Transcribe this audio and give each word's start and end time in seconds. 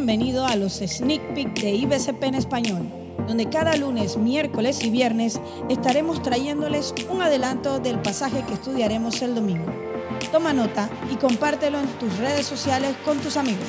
bienvenido 0.00 0.46
a 0.46 0.56
los 0.56 0.78
Sneak 0.78 1.34
Peek 1.34 1.60
de 1.60 1.72
IBCP 1.72 2.22
en 2.22 2.34
español, 2.34 2.88
donde 3.28 3.50
cada 3.50 3.76
lunes, 3.76 4.16
miércoles 4.16 4.82
y 4.82 4.88
viernes 4.88 5.38
estaremos 5.68 6.22
trayéndoles 6.22 6.94
un 7.10 7.20
adelanto 7.20 7.80
del 7.80 8.00
pasaje 8.00 8.42
que 8.46 8.54
estudiaremos 8.54 9.20
el 9.20 9.34
domingo. 9.34 9.66
Toma 10.32 10.54
nota 10.54 10.88
y 11.12 11.16
compártelo 11.16 11.78
en 11.78 11.86
tus 11.98 12.16
redes 12.16 12.46
sociales 12.46 12.96
con 13.04 13.18
tus 13.18 13.36
amigos. 13.36 13.68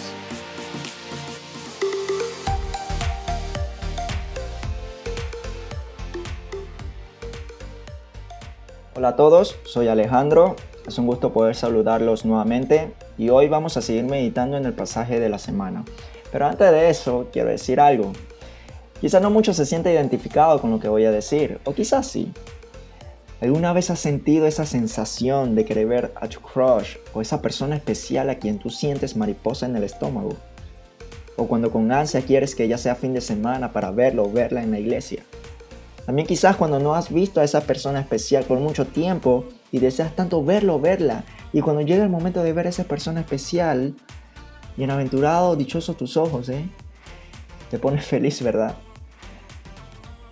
Hola 8.96 9.10
a 9.10 9.16
todos, 9.18 9.58
soy 9.66 9.90
Alejandro, 9.90 10.56
es 10.88 10.98
un 10.98 11.08
gusto 11.08 11.34
poder 11.34 11.56
saludarlos 11.56 12.24
nuevamente 12.24 12.94
y 13.18 13.30
hoy 13.32 13.50
vamos 13.50 13.76
a 13.76 13.82
seguir 13.82 14.06
meditando 14.06 14.56
en 14.56 14.66
el 14.66 14.74
pasaje 14.74 15.20
de 15.20 15.28
la 15.28 15.38
semana. 15.38 15.84
Pero 16.32 16.48
antes 16.48 16.72
de 16.72 16.90
eso, 16.90 17.28
quiero 17.32 17.50
decir 17.50 17.80
algo. 17.80 18.14
Quizás 19.00 19.22
no 19.22 19.30
mucho 19.30 19.54
se 19.54 19.66
siente 19.66 19.92
identificado 19.92 20.62
con 20.62 20.72
lo 20.72 20.80
que 20.80 20.88
voy 20.88 21.06
a 21.06 21.12
decir, 21.12 21.60
o 21.66 21.74
quizás 21.74 22.08
sí. 22.08 22.32
¿Alguna 23.42 23.74
vez 23.74 23.90
has 23.90 24.00
sentido 24.00 24.46
esa 24.46 24.68
sensación 24.68 25.56
de 25.56 25.66
querer 25.66 25.88
ver 25.88 26.14
a 26.22 26.28
tu 26.28 26.40
crush 26.42 26.98
o 27.14 27.22
esa 27.22 27.42
persona 27.42 27.76
especial 27.76 28.30
a 28.30 28.36
quien 28.36 28.60
tú 28.60 28.70
sientes 28.70 29.16
mariposa 29.16 29.66
en 29.66 29.76
el 29.76 29.84
estómago? 29.84 30.36
O 31.38 31.48
cuando 31.48 31.72
con 31.72 31.92
ansia 31.92 32.22
quieres 32.22 32.54
que 32.54 32.68
ya 32.68 32.78
sea 32.78 32.94
fin 32.94 33.16
de 33.16 33.22
semana 33.22 33.74
para 33.74 33.90
verlo 33.90 34.26
o 34.26 34.32
verla 34.32 34.62
en 34.62 34.70
la 34.70 34.78
iglesia. 34.78 35.24
También 36.06 36.28
quizás 36.28 36.56
cuando 36.56 36.80
no 36.80 36.94
has 36.94 37.12
visto 37.12 37.42
a 37.42 37.44
esa 37.44 37.62
persona 37.62 38.00
especial 38.00 38.44
por 38.44 38.60
mucho 38.60 38.86
tiempo 38.86 39.46
y 39.72 39.80
deseas 39.80 40.16
tanto 40.16 40.44
verlo 40.44 40.76
o 40.76 40.80
verla. 40.80 41.24
Y 41.52 41.62
cuando 41.62 41.82
llega 41.82 42.04
el 42.04 42.10
momento 42.10 42.44
de 42.44 42.54
ver 42.54 42.68
a 42.68 42.70
esa 42.70 42.84
persona 42.84 43.22
especial, 43.22 43.96
bienaventurado, 44.78 45.56
dichoso 45.56 45.94
tus 45.94 46.18
ojos, 46.18 46.50
¿eh? 46.50 46.66
Te 47.70 47.80
pones 47.80 48.06
feliz, 48.08 48.42
¿verdad? 48.42 48.76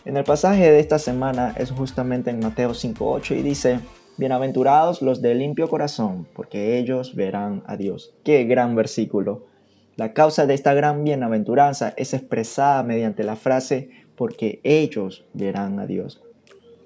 En 0.06 0.18
el 0.18 0.24
pasaje 0.24 0.72
de 0.72 0.80
esta 0.80 0.98
semana 0.98 1.54
es 1.58 1.72
justamente 1.72 2.30
en 2.30 2.40
Mateo 2.40 2.72
5.8 2.72 3.38
y 3.38 3.42
dice, 3.42 3.80
Bienaventurados 4.20 5.02
los 5.02 5.22
de 5.22 5.34
limpio 5.34 5.70
corazón, 5.70 6.28
porque 6.34 6.78
ellos 6.78 7.16
verán 7.16 7.64
a 7.68 7.78
Dios. 7.78 8.14
Qué 8.26 8.44
gran 8.44 8.76
versículo. 8.76 9.46
La 9.96 10.12
causa 10.12 10.46
de 10.46 10.56
esta 10.56 10.74
gran 10.74 11.06
bienaventuranza 11.06 11.94
es 11.96 12.14
expresada 12.14 12.84
mediante 12.84 13.24
la 13.24 13.38
frase, 13.38 13.92
porque 14.18 14.60
ellos 14.66 15.26
verán 15.34 15.80
a 15.80 15.86
Dios. 15.86 16.22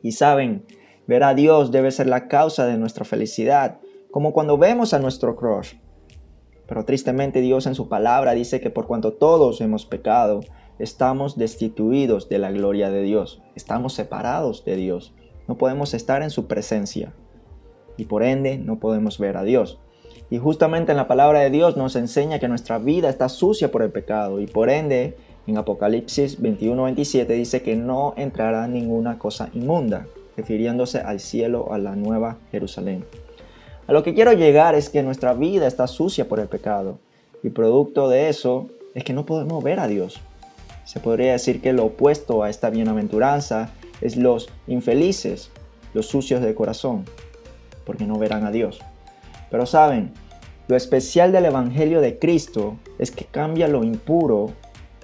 Y 0.03 0.11
saben, 0.11 0.63
ver 1.07 1.23
a 1.23 1.33
Dios 1.33 1.71
debe 1.71 1.89
ser 1.89 2.05
la 2.05 2.27
causa 2.27 2.67
de 2.67 2.77
nuestra 2.77 3.03
felicidad, 3.03 3.79
como 4.11 4.31
cuando 4.31 4.59
vemos 4.59 4.93
a 4.93 4.99
nuestro 4.99 5.35
crush. 5.35 5.73
Pero 6.67 6.85
tristemente 6.85 7.41
Dios 7.41 7.67
en 7.67 7.75
su 7.75 7.89
palabra 7.89 8.33
dice 8.33 8.61
que 8.61 8.69
por 8.69 8.87
cuanto 8.87 9.13
todos 9.13 9.61
hemos 9.61 9.85
pecado, 9.85 10.41
estamos 10.79 11.37
destituidos 11.37 12.29
de 12.29 12.39
la 12.39 12.51
gloria 12.51 12.89
de 12.89 13.03
Dios, 13.03 13.41
estamos 13.55 13.93
separados 13.93 14.63
de 14.65 14.75
Dios, 14.75 15.13
no 15.47 15.57
podemos 15.57 15.93
estar 15.93 16.23
en 16.23 16.29
su 16.29 16.47
presencia 16.47 17.13
y 17.97 18.05
por 18.05 18.23
ende 18.23 18.57
no 18.57 18.79
podemos 18.79 19.19
ver 19.19 19.37
a 19.37 19.43
Dios. 19.43 19.79
Y 20.29 20.37
justamente 20.37 20.91
en 20.91 20.97
la 20.97 21.07
palabra 21.07 21.39
de 21.41 21.49
Dios 21.49 21.77
nos 21.77 21.95
enseña 21.95 22.39
que 22.39 22.47
nuestra 22.47 22.79
vida 22.79 23.09
está 23.09 23.29
sucia 23.29 23.71
por 23.71 23.83
el 23.83 23.91
pecado 23.91 24.39
y 24.39 24.47
por 24.47 24.69
ende 24.69 25.17
en 25.45 25.57
Apocalipsis 25.57 26.41
21-27 26.41 27.27
dice 27.27 27.61
que 27.61 27.75
no 27.75 28.13
entrará 28.15 28.67
ninguna 28.67 29.19
cosa 29.19 29.49
inmunda, 29.53 30.07
refiriéndose 30.37 30.99
al 30.99 31.19
cielo, 31.19 31.73
a 31.73 31.77
la 31.77 31.95
nueva 31.95 32.37
Jerusalén. 32.51 33.05
A 33.85 33.91
lo 33.91 34.03
que 34.03 34.13
quiero 34.13 34.31
llegar 34.31 34.75
es 34.75 34.89
que 34.89 35.03
nuestra 35.03 35.33
vida 35.33 35.67
está 35.67 35.87
sucia 35.87 36.27
por 36.29 36.39
el 36.39 36.47
pecado 36.47 36.99
y 37.43 37.49
producto 37.49 38.07
de 38.07 38.29
eso 38.29 38.69
es 38.95 39.03
que 39.03 39.11
no 39.11 39.25
podemos 39.25 39.61
ver 39.61 39.79
a 39.79 39.87
Dios. 39.87 40.21
Se 40.85 41.01
podría 41.01 41.33
decir 41.33 41.61
que 41.61 41.73
lo 41.73 41.85
opuesto 41.85 42.43
a 42.43 42.49
esta 42.49 42.69
bienaventuranza 42.69 43.71
es 43.99 44.15
los 44.15 44.49
infelices, 44.67 45.49
los 45.93 46.05
sucios 46.05 46.41
de 46.41 46.55
corazón, 46.55 47.03
porque 47.85 48.05
no 48.05 48.17
verán 48.17 48.45
a 48.45 48.51
Dios. 48.51 48.79
Pero 49.51 49.65
saben, 49.65 50.13
lo 50.67 50.77
especial 50.77 51.33
del 51.33 51.45
Evangelio 51.45 51.99
de 51.99 52.17
Cristo 52.19 52.77
es 52.99 53.11
que 53.11 53.25
cambia 53.25 53.67
lo 53.67 53.83
impuro 53.83 54.51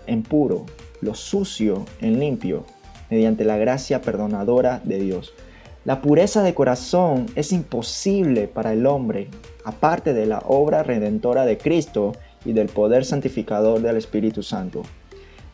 en 0.08 0.24
puro, 0.24 0.66
lo 1.02 1.16
sucio 1.16 1.86
en 2.00 2.20
limpio, 2.20 2.64
mediante 3.10 3.44
la 3.44 3.58
gracia 3.58 4.02
perdonadora 4.02 4.80
de 4.86 5.00
Dios. 5.00 5.34
La 5.86 6.02
pureza 6.02 6.44
de 6.44 6.54
corazón 6.54 7.28
es 7.36 7.54
imposible 7.54 8.50
para 8.50 8.74
el 8.74 8.86
hombre, 8.86 9.30
aparte 9.64 10.14
de 10.14 10.26
la 10.26 10.40
obra 10.46 10.84
redentora 10.84 11.46
de 11.46 11.58
Cristo 11.58 12.12
y 12.44 12.52
del 12.52 12.68
poder 12.68 13.06
santificador 13.06 13.82
del 13.82 13.96
Espíritu 13.96 14.44
Santo. 14.44 14.84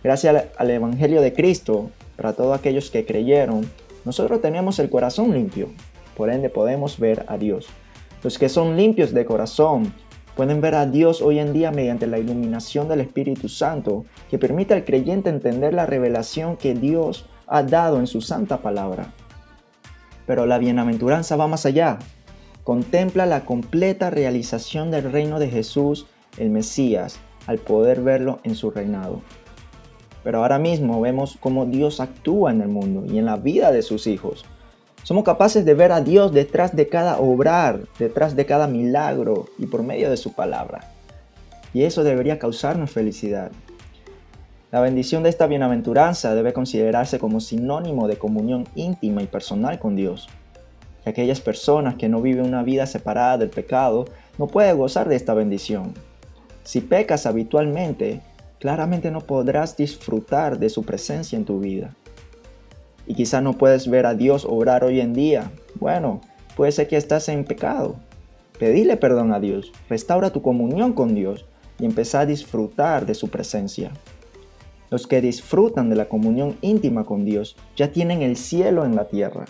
Gracias 0.03 0.45
al 0.57 0.71
Evangelio 0.71 1.21
de 1.21 1.31
Cristo, 1.31 1.91
para 2.15 2.33
todos 2.33 2.57
aquellos 2.57 2.89
que 2.89 3.05
creyeron, 3.05 3.69
nosotros 4.03 4.41
tenemos 4.41 4.79
el 4.79 4.89
corazón 4.89 5.31
limpio, 5.31 5.69
por 6.17 6.31
ende 6.31 6.49
podemos 6.49 6.97
ver 6.99 7.23
a 7.27 7.37
Dios. 7.37 7.67
Los 8.23 8.39
que 8.39 8.49
son 8.49 8.75
limpios 8.77 9.13
de 9.13 9.25
corazón 9.25 9.93
pueden 10.35 10.59
ver 10.59 10.73
a 10.73 10.87
Dios 10.87 11.21
hoy 11.21 11.37
en 11.37 11.53
día 11.53 11.69
mediante 11.71 12.07
la 12.07 12.17
iluminación 12.17 12.87
del 12.87 13.01
Espíritu 13.01 13.47
Santo, 13.47 14.05
que 14.31 14.39
permite 14.39 14.73
al 14.73 14.85
creyente 14.85 15.29
entender 15.29 15.75
la 15.75 15.85
revelación 15.85 16.57
que 16.57 16.73
Dios 16.73 17.27
ha 17.45 17.61
dado 17.61 17.99
en 17.99 18.07
su 18.07 18.21
santa 18.21 18.57
palabra. 18.57 19.13
Pero 20.25 20.45
la 20.45 20.57
bienaventuranza 20.57 21.35
va 21.35 21.47
más 21.47 21.65
allá. 21.65 21.99
Contempla 22.63 23.25
la 23.25 23.45
completa 23.45 24.09
realización 24.09 24.91
del 24.91 25.11
reino 25.11 25.39
de 25.39 25.49
Jesús, 25.49 26.07
el 26.37 26.49
Mesías, 26.49 27.19
al 27.47 27.59
poder 27.59 28.01
verlo 28.01 28.39
en 28.43 28.55
su 28.55 28.71
reinado. 28.71 29.21
Pero 30.23 30.39
ahora 30.39 30.57
mismo 30.57 30.99
vemos 31.01 31.37
cómo 31.39 31.67
Dios 31.67 31.99
actúa 31.99 32.51
en 32.51 32.61
el 32.61 32.67
mundo 32.67 33.05
y 33.05 33.19
en 33.19 33.25
la 33.25 33.37
vida 33.37 33.71
de 33.71 33.83
sus 33.83 34.07
hijos. 34.07 34.45
Somos 35.03 35.23
capaces 35.23 35.65
de 35.65 35.75
ver 35.75 35.91
a 35.91 36.01
Dios 36.01 36.33
detrás 36.33 36.75
de 36.75 36.89
cada 36.89 37.19
obrar, 37.19 37.81
detrás 37.99 38.35
de 38.35 38.47
cada 38.47 38.67
milagro 38.67 39.45
y 39.59 39.67
por 39.67 39.83
medio 39.83 40.09
de 40.09 40.17
su 40.17 40.33
palabra. 40.33 40.91
Y 41.75 41.83
eso 41.83 42.03
debería 42.03 42.39
causarnos 42.39 42.89
felicidad. 42.89 43.51
La 44.71 44.81
bendición 44.81 45.23
de 45.23 45.29
esta 45.29 45.47
bienaventuranza 45.47 46.35
debe 46.35 46.53
considerarse 46.53 47.19
como 47.19 47.39
sinónimo 47.39 48.07
de 48.07 48.17
comunión 48.17 48.67
íntima 48.75 49.21
y 49.21 49.27
personal 49.27 49.79
con 49.79 49.95
Dios. 49.95 50.27
Y 51.05 51.09
aquellas 51.09 51.39
personas 51.39 51.95
que 51.95 52.09
no 52.09 52.21
viven 52.21 52.45
una 52.45 52.63
vida 52.63 52.85
separada 52.85 53.37
del 53.37 53.49
pecado 53.49 54.05
no 54.37 54.47
pueden 54.47 54.77
gozar 54.77 55.07
de 55.07 55.15
esta 55.15 55.33
bendición. 55.33 55.93
Si 56.63 56.81
pecas 56.81 57.25
habitualmente, 57.25 58.21
claramente 58.59 59.11
no 59.11 59.21
podrás 59.21 59.77
disfrutar 59.77 60.57
de 60.59 60.69
su 60.69 60.83
presencia 60.83 61.37
en 61.37 61.45
tu 61.45 61.59
vida 61.59 61.93
y 63.07 63.13
quizá 63.13 63.41
no 63.41 63.53
puedes 63.53 63.87
ver 63.87 64.05
a 64.05 64.13
Dios 64.13 64.45
obrar 64.45 64.83
hoy 64.83 64.99
en 64.99 65.13
día. 65.13 65.51
Bueno, 65.75 66.21
puede 66.55 66.71
ser 66.71 66.87
que 66.87 66.97
estás 66.97 67.29
en 67.29 67.45
pecado. 67.45 67.95
Pedile 68.59 68.97
perdón 68.97 69.33
a 69.33 69.39
Dios, 69.39 69.71
restaura 69.89 70.31
tu 70.31 70.41
comunión 70.41 70.93
con 70.93 71.13
Dios 71.13 71.45
y 71.77 71.85
empieza 71.85 72.21
a 72.21 72.25
disfrutar 72.25 73.05
de 73.05 73.13
su 73.13 73.29
presencia. 73.29 73.91
Los 74.89 75.07
que 75.07 75.21
disfrutan 75.21 75.89
de 75.89 75.95
la 75.95 76.09
comunión 76.09 76.57
íntima 76.61 77.05
con 77.05 77.25
Dios 77.25 77.55
ya 77.75 77.91
tienen 77.91 78.21
el 78.21 78.37
cielo 78.37 78.85
en 78.85 78.95
la 78.95 79.07
tierra. 79.07 79.45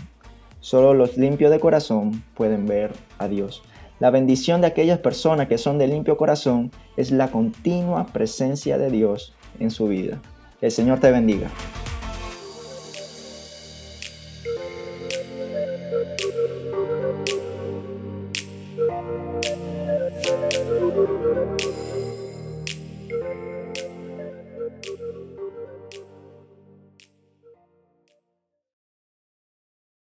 Solo 0.59 0.93
los 0.93 1.17
limpios 1.17 1.51
de 1.51 1.59
corazón 1.59 2.23
pueden 2.33 2.65
ver 2.65 2.93
a 3.17 3.27
Dios. 3.27 3.61
La 3.99 4.09
bendición 4.09 4.61
de 4.61 4.67
aquellas 4.67 4.99
personas 4.99 5.47
que 5.47 5.57
son 5.57 5.77
de 5.77 5.87
limpio 5.87 6.17
corazón 6.17 6.71
es 6.97 7.11
la 7.11 7.29
continua 7.31 8.07
presencia 8.07 8.77
de 8.77 8.89
Dios 8.89 9.33
en 9.59 9.71
su 9.71 9.87
vida. 9.87 10.21
El 10.61 10.71
Señor 10.71 10.99
te 10.99 11.11
bendiga. 11.11 11.49